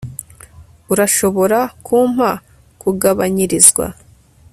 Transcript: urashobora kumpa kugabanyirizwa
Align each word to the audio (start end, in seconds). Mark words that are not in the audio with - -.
urashobora 0.93 1.59
kumpa 1.85 2.29
kugabanyirizwa 2.81 3.85